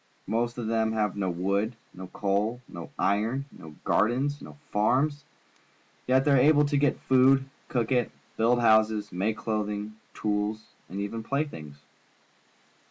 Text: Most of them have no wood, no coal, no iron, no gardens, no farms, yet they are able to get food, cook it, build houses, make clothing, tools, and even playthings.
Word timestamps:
Most 0.25 0.57
of 0.57 0.65
them 0.65 0.93
have 0.93 1.15
no 1.15 1.29
wood, 1.29 1.75
no 1.93 2.07
coal, 2.07 2.59
no 2.67 2.89
iron, 2.97 3.45
no 3.51 3.75
gardens, 3.83 4.41
no 4.41 4.57
farms, 4.71 5.25
yet 6.07 6.25
they 6.25 6.31
are 6.31 6.37
able 6.37 6.65
to 6.65 6.75
get 6.75 6.99
food, 7.01 7.45
cook 7.67 7.91
it, 7.91 8.09
build 8.35 8.59
houses, 8.61 9.11
make 9.11 9.37
clothing, 9.37 9.97
tools, 10.15 10.73
and 10.89 10.99
even 10.99 11.21
playthings. 11.21 11.83